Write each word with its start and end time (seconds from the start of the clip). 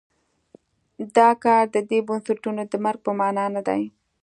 دا 1.15 1.29
کار 1.43 1.63
د 1.75 1.77
دې 1.89 1.99
بنسټونو 2.07 2.61
د 2.71 2.73
مرګ 2.85 2.99
په 3.05 3.11
معنا 3.19 3.45
نه 3.55 3.61
دی. 3.67 3.83